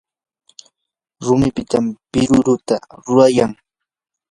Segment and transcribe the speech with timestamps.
[1.25, 3.51] rumipitam piruruta rurayan.